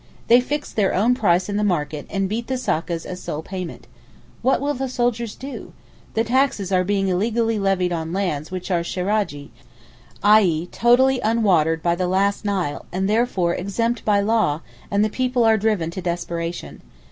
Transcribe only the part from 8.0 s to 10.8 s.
lands which are sheragi, i.e.